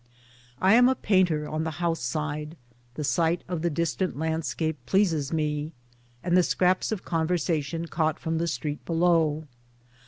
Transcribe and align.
I 0.59 0.73
am 0.73 0.89
a 0.89 0.95
painter 0.95 1.47
on 1.47 1.63
the 1.63 1.69
house 1.77 1.99
side, 2.01 2.57
the 2.95 3.03
sight 3.03 3.43
of 3.47 3.61
the 3.61 3.69
distant 3.69 4.17
landscape 4.17 4.83
pleases 4.87 5.31
me, 5.31 5.73
and 6.23 6.35
the 6.35 6.41
scraps 6.41 6.91
of 6.91 7.05
conversation 7.05 7.85
caught 7.85 8.17
from 8.17 8.39
the 8.39 8.47
street 8.47 8.83
below. 8.83 9.45